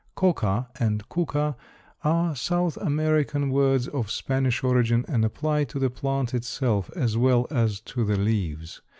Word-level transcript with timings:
Coca 0.15 0.67
and 0.79 1.07
cuca 1.09 1.55
are 2.03 2.35
South 2.35 2.75
American 2.77 3.51
words 3.51 3.87
of 3.87 4.09
Spanish 4.09 4.63
origin 4.63 5.05
and 5.07 5.23
apply 5.23 5.63
to 5.65 5.77
the 5.77 5.91
plant 5.91 6.33
itself 6.33 6.89
as 6.95 7.17
well 7.17 7.45
as 7.51 7.79
to 7.81 8.03
the 8.03 8.17
leaves. 8.17 8.81